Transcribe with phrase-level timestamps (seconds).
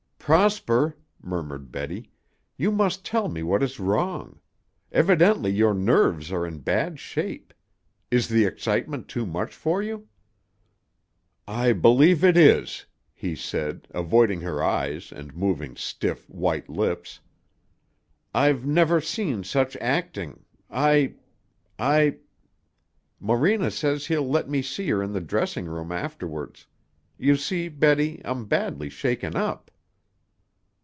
[0.23, 2.11] "Prosper," murmured Betty,
[2.55, 4.39] "you must tell me what is wrong.
[4.91, 7.53] Evidently your nerves are in bad shape.
[8.11, 10.07] Is the excitement too much for you?"
[11.47, 12.85] "I believe it is,"
[13.15, 17.19] he said, avoiding her eyes and moving stiff, white lips;
[18.33, 20.45] "I've never seen such acting.
[20.69, 21.15] I
[21.79, 22.17] I
[23.19, 26.67] Morena says he'll let me see her in her dressing room afterwards.
[27.17, 29.69] You see, Betty, I'm badly shaken up."